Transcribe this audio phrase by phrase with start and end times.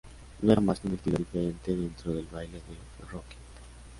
[0.41, 3.37] No era más que un estilo diferente dentro del baile del Rocking.